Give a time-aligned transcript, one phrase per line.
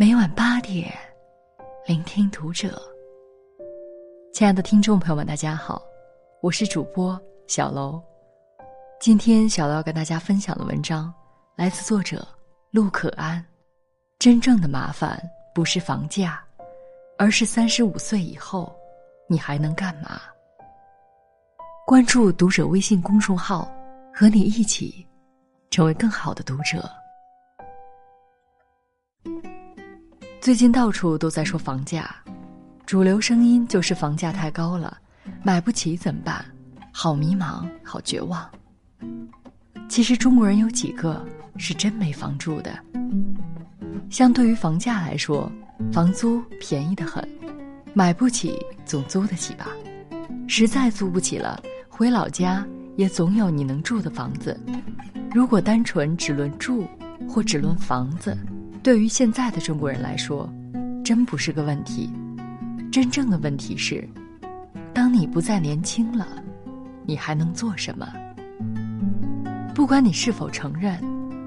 [0.00, 0.90] 每晚八点，
[1.86, 2.80] 聆听读者。
[4.32, 5.82] 亲爱的听众朋友们，大家好，
[6.40, 8.02] 我是主播小楼。
[8.98, 11.12] 今天小楼要跟大家分享的文章
[11.54, 12.26] 来自作者
[12.70, 13.44] 陆可安。
[14.18, 15.22] 真正的麻烦
[15.54, 16.42] 不是房价，
[17.18, 18.74] 而是三十五岁以后，
[19.28, 20.18] 你还能干嘛？
[21.86, 23.70] 关注读者微信公众号，
[24.14, 25.06] 和你一起
[25.70, 26.90] 成为更好的读者。
[30.40, 32.16] 最近到处都在说房价，
[32.86, 34.96] 主流声音就是房价太高了，
[35.42, 36.42] 买不起怎么办？
[36.90, 38.50] 好迷茫，好绝望。
[39.86, 41.22] 其实中国人有几个
[41.58, 42.72] 是真没房住的？
[44.08, 45.52] 相对于房价来说，
[45.92, 47.22] 房租便宜的很，
[47.92, 49.68] 买不起总租得起吧？
[50.48, 54.58] 实在租不起了，回老家也总有你能住的房子。
[55.34, 56.88] 如果单纯只论住，
[57.28, 58.34] 或只论房子。
[58.82, 60.50] 对于现在的中国人来说，
[61.04, 62.10] 真不是个问题。
[62.90, 64.08] 真正的问题是，
[64.94, 66.26] 当你不再年轻了，
[67.04, 68.08] 你还能做什么？
[69.74, 70.98] 不管你是否承认，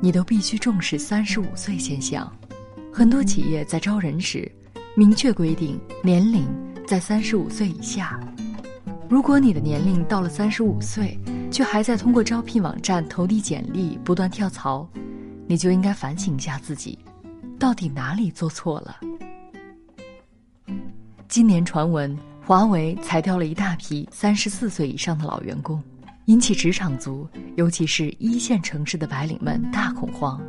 [0.00, 2.30] 你都必须重视三十五岁现象。
[2.90, 4.50] 很多企业在招人时，
[4.96, 6.48] 明确规定年龄
[6.86, 8.18] 在三十五岁以下。
[9.06, 11.18] 如果你的年龄到了三十五岁，
[11.50, 14.88] 却还在通过招聘网站投递简历、不断跳槽，
[15.46, 16.98] 你就应该反省一下自己。
[17.58, 19.00] 到底哪里做错了？
[21.26, 25.82] 今年传闻华为裁掉了一大批三十四岁以上的老员工，
[26.26, 30.40] 引起职场族，尤其是一线城市的白领们大恐慌。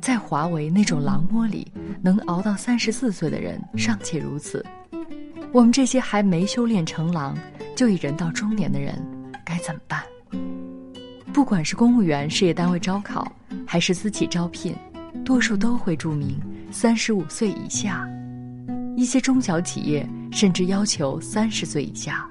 [0.00, 1.70] 在华为那种狼窝里，
[2.02, 4.64] 能熬到三十四岁的人尚且如此，
[5.52, 7.38] 我们这些还没修炼成狼
[7.76, 9.00] 就已人到中年的人
[9.44, 10.02] 该怎么办？
[11.32, 13.30] 不管是公务员事业单位招考，
[13.64, 14.74] 还是私企招聘。
[15.24, 18.08] 多数都会注明三十五岁以下，
[18.96, 22.28] 一些中小企业甚至要求三十岁以下。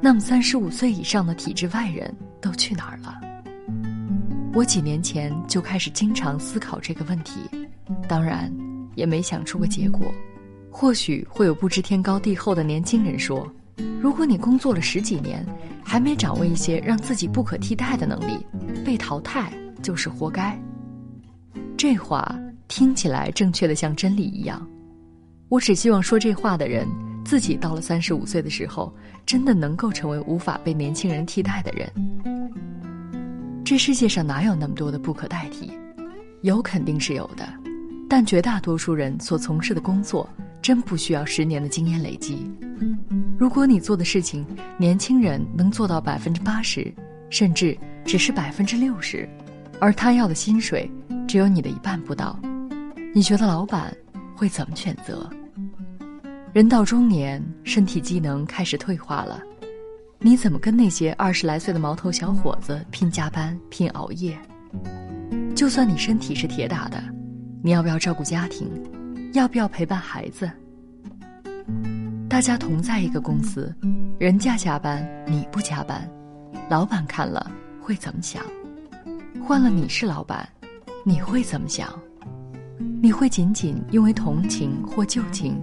[0.00, 3.20] 那么三十五岁以上的体制外人都去哪儿了？
[4.54, 7.40] 我几年前就开始经常思考这个问题，
[8.08, 8.50] 当然
[8.94, 10.12] 也没想出个结果。
[10.70, 13.46] 或许会有不知天高地厚的年轻人说
[14.00, 15.44] ：“如果你工作了十几年，
[15.84, 18.38] 还没掌握一些让自己不可替代的能力，
[18.84, 19.52] 被淘汰
[19.82, 20.58] 就是活该。”
[21.82, 24.68] 这话听起来正确的像真理一样，
[25.48, 26.86] 我只希望说这话的人
[27.24, 31.90] 自己到了三十五岁的时候，真的能够成为无法被年轻人替代的人。
[33.64, 35.72] 这世界上哪有那么多的不可代替？
[36.42, 37.48] 有肯定是有的，
[38.10, 40.28] 但绝大多数人所从事的工作
[40.60, 42.46] 真不需要十年的经验累积。
[43.38, 44.44] 如果你做的事情
[44.76, 46.92] 年轻人能做到百分之八十，
[47.30, 47.74] 甚至
[48.04, 49.26] 只是百分之六十，
[49.80, 50.86] 而他要的薪水。
[51.30, 52.36] 只有你的一半不到，
[53.14, 53.96] 你觉得老板
[54.34, 55.30] 会怎么选择？
[56.52, 59.40] 人到中年，身体机能开始退化了，
[60.18, 64.36] 你怎么跟那些二十来岁的毛头小伙子拼加班、拼熬夜？
[65.54, 67.00] 就算你身体是铁打的，
[67.62, 68.68] 你要不要照顾家庭？
[69.32, 70.50] 要不要陪伴孩子？
[72.28, 73.72] 大家同在一个公司，
[74.18, 76.10] 人家加班你不加班，
[76.68, 77.48] 老板看了
[77.80, 78.42] 会怎么想？
[79.40, 80.44] 换了你是老板。
[81.04, 81.88] 你会怎么想？
[83.02, 85.58] 你会仅仅因为同情或旧情，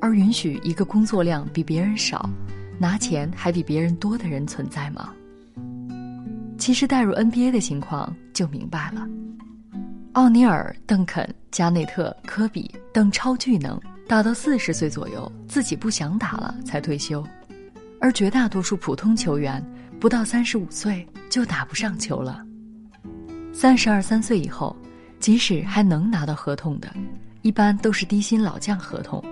[0.00, 2.28] 而允许一个工作量比别人少、
[2.78, 5.12] 拿钱还比别人多的人存在吗？
[6.58, 9.06] 其实带入 NBA 的情况就明白了：
[10.12, 17.22] 奥尼尔、邓肯、加内特、科比等超巨能打到四十岁左右，自己不想打了才退休；
[18.00, 19.64] 而绝大多数普通球员
[20.00, 22.44] 不到三十五岁就打不上球了。
[23.52, 24.74] 三十二三岁以后，
[25.18, 26.88] 即使还能拿到合同的，
[27.42, 29.22] 一般都是低薪老将合同。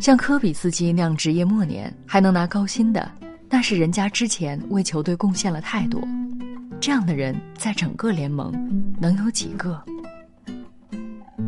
[0.00, 3.10] 像科比斯基那样职业末年还能拿高薪的，
[3.48, 6.00] 那是人家之前为球队贡献了太多。
[6.78, 8.52] 这样的人在整个联盟
[9.00, 9.82] 能有几个？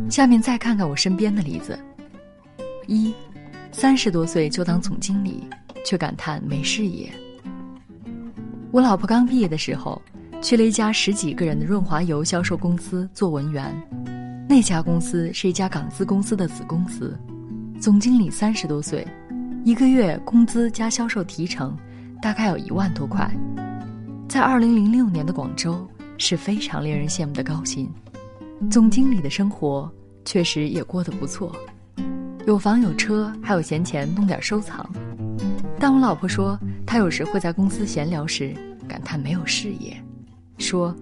[0.09, 1.79] 下面再看看我身边的例子：
[2.87, 3.13] 一，
[3.71, 5.47] 三十多岁就当总经理，
[5.85, 7.09] 却感叹没事业。
[8.71, 10.01] 我老婆刚毕业的时候。
[10.41, 13.75] 去了一家十几个人的润滑油销售公司做文员，
[14.47, 17.17] 那家公司是一家港资公司的子公司，
[17.79, 19.05] 总经理三十多岁，
[19.65, 21.75] 一个月工资加销售提成，
[22.21, 23.29] 大概有一万多块，
[24.29, 25.85] 在二零零六年的广州
[26.17, 27.89] 是非常令人羡慕的高薪。
[28.71, 29.91] 总经理的生活
[30.23, 31.53] 确实也过得不错，
[32.47, 34.89] 有房有车，还有闲钱弄点收藏。
[35.77, 38.55] 但我老婆说，她有时会在公司闲聊时
[38.87, 39.95] 感叹没有事业。
[40.59, 40.95] 说，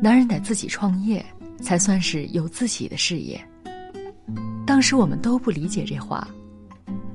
[0.00, 1.24] 男人得自己创业，
[1.60, 3.40] 才算是有自己的事业。
[4.66, 6.26] 当时我们都不理解这话。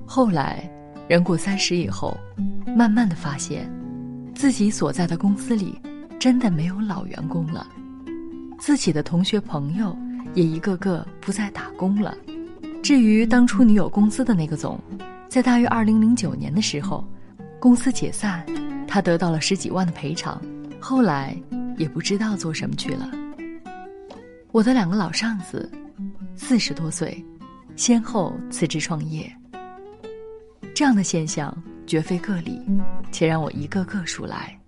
[0.05, 0.69] 后来，
[1.07, 2.17] 人过三十以后，
[2.75, 3.69] 慢慢的发现，
[4.33, 5.79] 自己所在的公司里，
[6.19, 7.67] 真的没有老员工了，
[8.59, 9.97] 自己的同学朋友
[10.33, 12.15] 也一个个不再打工了。
[12.83, 14.79] 至于当初女友工资的那个总，
[15.27, 17.05] 在大约二零零九年的时候，
[17.59, 18.45] 公司解散，
[18.87, 20.41] 他得到了十几万的赔偿，
[20.79, 21.35] 后来
[21.77, 23.09] 也不知道做什么去了。
[24.51, 25.71] 我的两个老上司，
[26.35, 27.23] 四十多岁，
[27.75, 29.31] 先后辞职创业。
[30.73, 32.59] 这样的现象绝非个例，
[33.11, 34.59] 且让我一个个数来。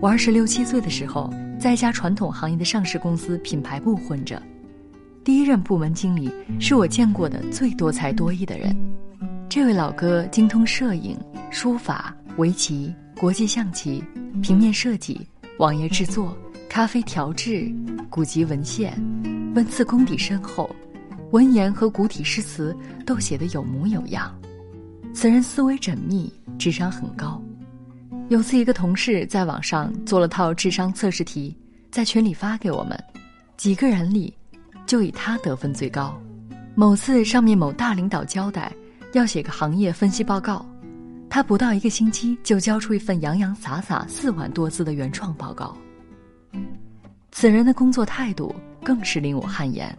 [0.00, 4.40] 我二十六七岁的时候，在一家传统行业的上市公司品牌部混着。
[5.24, 6.30] 第一任部门经理
[6.60, 8.76] 是我见过的最多才多艺的人。
[9.48, 11.18] 这位老哥精通摄影、
[11.50, 14.04] 书法、围棋、国际象棋、
[14.42, 15.26] 平面设计、
[15.58, 16.36] 网页制作、
[16.68, 17.72] 咖啡调制、
[18.10, 18.92] 古籍文献，
[19.54, 20.68] 文字功底深厚，
[21.30, 22.76] 文言和古体诗词
[23.06, 24.38] 都写得有模有样。
[25.14, 27.42] 此人思维缜密，智商很高。
[28.28, 31.56] 有次一个同事在网上做了套智商测试题，
[31.90, 33.02] 在群里发给我们，
[33.56, 34.32] 几个人里。
[34.86, 36.16] 就以他得分最高。
[36.76, 38.72] 某次上面某大领导交代
[39.14, 40.64] 要写个行业分析报告，
[41.36, 45.76] 他不到一个星期就交出一份洋洋洒洒四万多字的原创报告。
[47.30, 49.94] 此人的工作态度更是令我汗颜，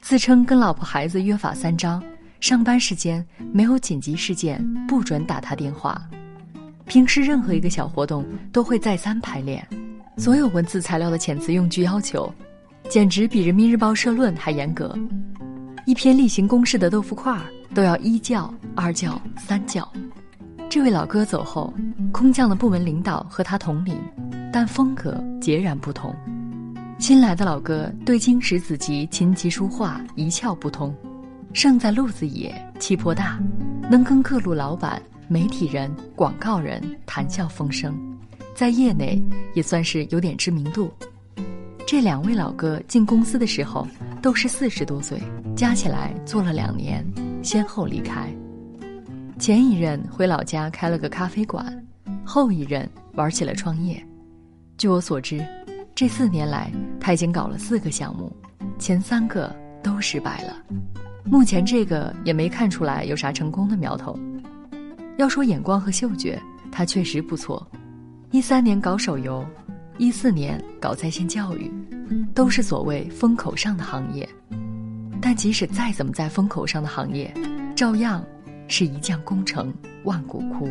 [0.00, 2.00] 自称跟老婆孩子约法三章，
[2.38, 6.00] 上班时间没有紧急事件不准打他电话，
[6.86, 9.66] 平时任何一个小活动都会再三排练，
[10.16, 12.32] 所有文字材料的遣词用句要求。
[12.88, 14.96] 简直比人民日报社论还严格，
[15.86, 19.92] 一篇例行公事的豆腐块儿都要一校、二校、三校。
[20.74, 21.70] 这位老哥走后，
[22.12, 23.94] 空降的部门领导和他同龄，
[24.50, 26.16] 但风格截然不同。
[26.98, 30.96] 新来的老哥对经史子集、琴棋书画一窍不通，
[31.52, 33.38] 胜在路子野、气魄大，
[33.90, 34.98] 能跟各路老板、
[35.28, 37.94] 媒体人、广告人谈笑风生，
[38.54, 39.22] 在业内
[39.52, 40.90] 也算是有点知名度。
[41.86, 43.86] 这两位老哥进公司的时候
[44.22, 45.20] 都是四十多岁，
[45.54, 47.06] 加起来做了两年，
[47.42, 48.26] 先后离开。
[49.42, 51.84] 前一任回老家开了个咖啡馆，
[52.24, 54.00] 后一任玩起了创业。
[54.78, 55.44] 据我所知，
[55.96, 58.32] 这四年来他已经搞了四个项目，
[58.78, 59.52] 前三个
[59.82, 60.56] 都失败了，
[61.24, 64.16] 目前这个也没看出来有啥成功的苗头。
[65.16, 66.40] 要说眼光和嗅觉，
[66.70, 67.66] 他确实不错。
[68.30, 69.44] 一三年搞手游。
[69.98, 71.68] 一四年搞在线教育，
[72.32, 74.26] 都是所谓风口上的行业，
[75.20, 77.34] 但即使再怎么在风口上的行业，
[77.74, 78.24] 照样
[78.72, 79.70] 是一将功成
[80.04, 80.66] 万骨枯。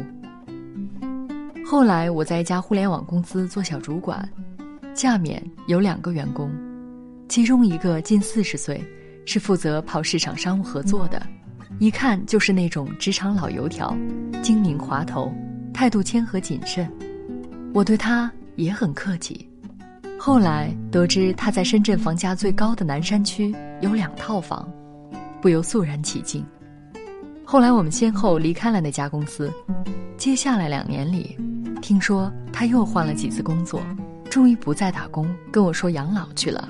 [1.63, 4.27] 后来我在一家互联网公司做小主管，
[4.95, 6.51] 下面有两个员工，
[7.29, 8.83] 其中一个近四十岁，
[9.23, 11.21] 是负责跑市场商务合作的，
[11.77, 13.95] 一看就是那种职场老油条，
[14.41, 15.31] 精明滑头，
[15.71, 16.91] 态度谦和谨慎。
[17.71, 18.31] 我对他。
[18.57, 19.49] 也很客气。
[20.19, 24.69] 后来得知他在深圳房价最高的南山区有两套房，
[25.41, 26.45] 不由肃然起敬。
[27.51, 29.51] 后来我们先后离开了那家公司，
[30.15, 31.37] 接下来两年里，
[31.81, 33.83] 听说他又换了几次工作，
[34.29, 36.69] 终于不再打工，跟我说养老去了。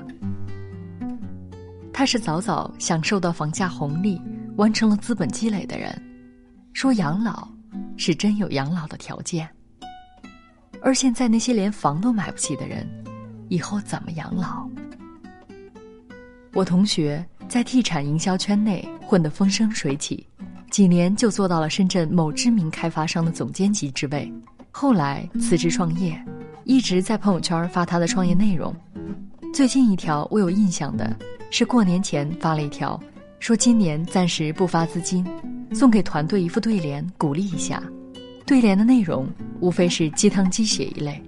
[1.92, 4.20] 他是早早享受到房价红利，
[4.56, 5.96] 完成了资本积累的人，
[6.72, 7.48] 说养老
[7.96, 9.48] 是真有养老的条件。
[10.82, 12.84] 而现在那些连房都买不起的人，
[13.48, 14.68] 以后怎么养老？
[16.52, 20.26] 我同学在地产营销圈内混得风生水起，
[20.72, 24.32] 几年就做到了深圳某知名开发商的总监级职位。
[24.70, 26.18] 后来辞职创业，
[26.64, 28.74] 一直在朋友圈发他的创业内容。
[29.52, 31.14] 最近一条我有印象的
[31.50, 32.98] 是过年前发了一条，
[33.38, 35.22] 说今年暂时不发资金，
[35.74, 37.82] 送给团队一副对联，鼓励一下。
[38.46, 39.28] 对联的内容
[39.60, 41.22] 无非是鸡汤鸡血一类，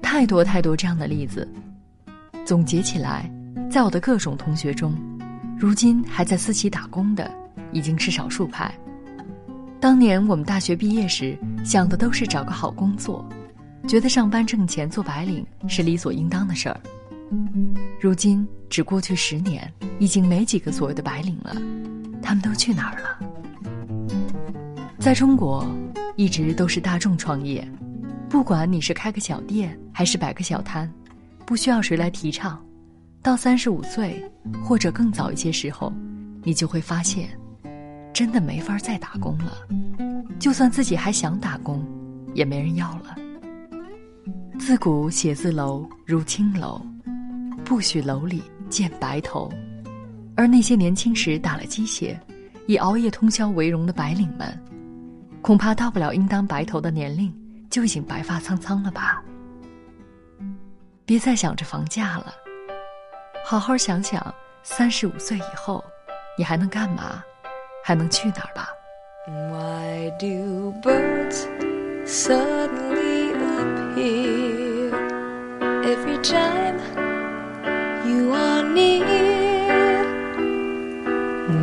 [0.00, 1.46] 太多太多这样的例子。
[2.46, 3.30] 总结起来，
[3.70, 4.94] 在我的各种同学中，
[5.58, 7.30] 如今还在私企打工的
[7.72, 8.72] 已经是少数派。
[9.80, 13.26] 当年我们大学毕业时想的都是找个好工作，
[13.88, 16.80] 觉得上班挣钱做白领是理所应当的事儿。
[18.00, 21.54] 如今只过去十年，已经没几个所谓的白领了，
[22.22, 23.18] 他们都去哪儿了？
[24.98, 25.66] 在中国。
[26.16, 27.66] 一直都是大众创业，
[28.28, 30.92] 不管你是开个小店还是摆个小摊，
[31.46, 32.62] 不需要谁来提倡。
[33.22, 34.22] 到三十五岁
[34.62, 35.90] 或者更早一些时候，
[36.42, 37.30] 你就会发现，
[38.12, 39.66] 真的没法再打工了。
[40.38, 41.84] 就算自己还想打工，
[42.34, 43.16] 也没人要了。
[44.58, 46.80] 自古写字楼如青楼，
[47.64, 49.50] 不许楼里见白头。
[50.36, 52.18] 而那些年轻时打了鸡血，
[52.66, 54.48] 以熬夜通宵为荣的白领们，
[55.42, 57.34] 恐怕到不了应当白头的年龄，
[57.68, 59.22] 就已经白发苍苍了吧？
[61.04, 62.32] 别再想着房价了，
[63.44, 65.84] 好好想想，三十五岁以后，
[66.38, 67.22] 你还能干嘛？
[67.82, 68.68] 还能去哪儿吧
[69.26, 71.46] ？Why do birds
[72.04, 74.90] suddenly appear
[75.84, 76.78] every time
[78.04, 79.30] you are near?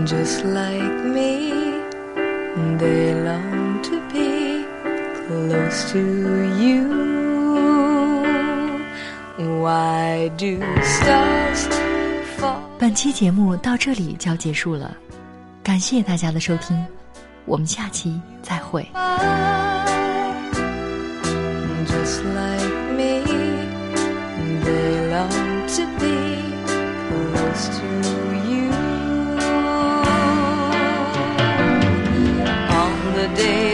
[0.05, 1.81] Just like me,
[2.77, 4.65] they long to be
[5.27, 5.99] close to
[6.57, 6.87] you.
[9.37, 11.67] Why do stars
[12.39, 12.61] fall?
[12.79, 14.95] 本期节目到这里就要结束了。
[15.67, 16.81] 感谢大家的收听，
[17.43, 18.89] 我们下期再会。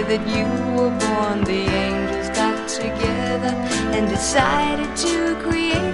[0.09, 0.45] that you
[0.75, 3.53] were born, the angels got together
[3.93, 5.92] and decided to create.